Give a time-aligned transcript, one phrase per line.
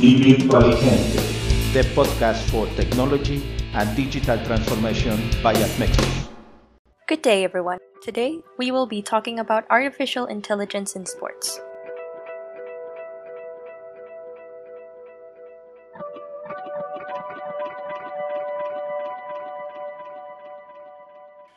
[0.00, 1.36] y virtualizante.
[1.72, 3.42] the podcast for technology
[3.74, 6.28] and digital transformation by Admexus.
[7.06, 7.78] Good day, everyone.
[8.02, 11.60] Today, we will be talking about artificial intelligence in sports.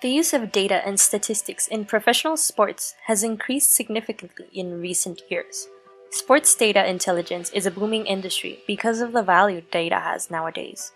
[0.00, 5.68] The use of data and statistics in professional sports has increased significantly in recent years.
[6.10, 10.92] Sports data intelligence is a booming industry because of the value data has nowadays.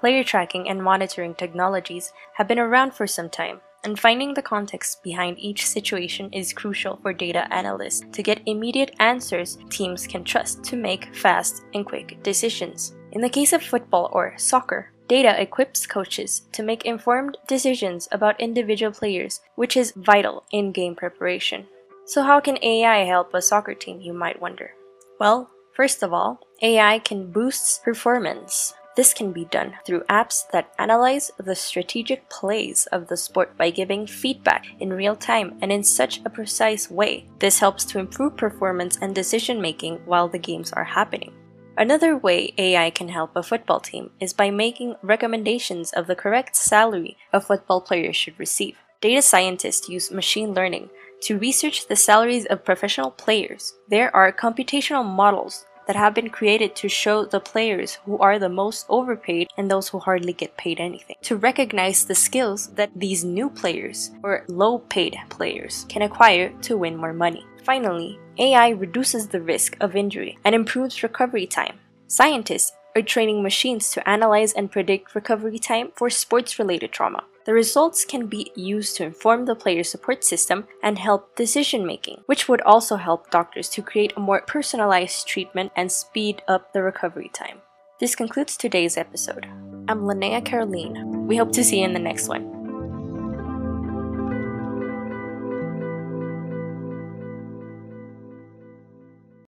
[0.00, 5.04] Player tracking and monitoring technologies have been around for some time, and finding the context
[5.04, 10.64] behind each situation is crucial for data analysts to get immediate answers teams can trust
[10.64, 12.92] to make fast and quick decisions.
[13.12, 18.40] In the case of football or soccer, data equips coaches to make informed decisions about
[18.40, 21.68] individual players, which is vital in game preparation.
[22.06, 24.70] So, how can AI help a soccer team, you might wonder?
[25.18, 28.74] Well, first of all, AI can boost performance.
[28.96, 33.70] This can be done through apps that analyze the strategic plays of the sport by
[33.70, 37.26] giving feedback in real time and in such a precise way.
[37.40, 41.32] This helps to improve performance and decision making while the games are happening.
[41.76, 46.54] Another way AI can help a football team is by making recommendations of the correct
[46.54, 48.78] salary a football player should receive.
[49.02, 50.88] Data scientists use machine learning
[51.22, 53.74] to research the salaries of professional players.
[53.88, 58.48] There are computational models that have been created to show the players who are the
[58.48, 61.16] most overpaid and those who hardly get paid anything.
[61.22, 66.76] To recognize the skills that these new players or low paid players can acquire to
[66.76, 67.46] win more money.
[67.64, 71.78] Finally, AI reduces the risk of injury and improves recovery time.
[72.08, 77.24] Scientists are training machines to analyze and predict recovery time for sports related trauma.
[77.46, 82.22] The results can be used to inform the player support system and help decision making,
[82.26, 86.82] which would also help doctors to create a more personalized treatment and speed up the
[86.82, 87.58] recovery time.
[88.00, 89.46] This concludes today's episode.
[89.86, 91.28] I'm Linnea Caroline.
[91.28, 92.55] We hope to see you in the next one.